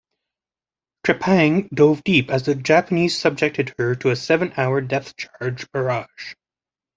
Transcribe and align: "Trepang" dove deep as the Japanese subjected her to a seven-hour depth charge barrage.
"Trepang" 1.05 1.69
dove 1.69 2.03
deep 2.03 2.31
as 2.31 2.41
the 2.41 2.55
Japanese 2.55 3.19
subjected 3.19 3.75
her 3.77 3.93
to 3.97 4.09
a 4.09 4.15
seven-hour 4.15 4.81
depth 4.81 5.13
charge 5.15 5.71
barrage. 5.71 6.33